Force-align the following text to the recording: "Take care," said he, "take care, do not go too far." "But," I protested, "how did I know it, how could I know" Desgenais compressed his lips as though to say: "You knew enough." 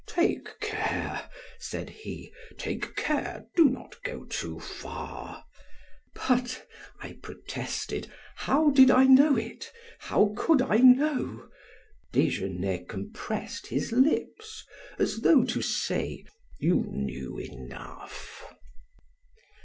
"Take 0.07 0.59
care," 0.61 1.29
said 1.59 1.91
he, 1.91 2.33
"take 2.57 2.95
care, 2.95 3.45
do 3.55 3.69
not 3.69 4.01
go 4.01 4.25
too 4.25 4.59
far." 4.59 5.45
"But," 6.15 6.67
I 6.99 7.19
protested, 7.21 8.11
"how 8.35 8.71
did 8.71 8.89
I 8.89 9.03
know 9.03 9.37
it, 9.37 9.71
how 9.99 10.33
could 10.35 10.59
I 10.59 10.77
know" 10.77 11.47
Desgenais 12.15 12.85
compressed 12.89 13.67
his 13.67 13.91
lips 13.91 14.65
as 14.97 15.17
though 15.19 15.43
to 15.45 15.61
say: 15.61 16.25
"You 16.57 16.77
knew 16.89 17.37
enough." 17.39 18.43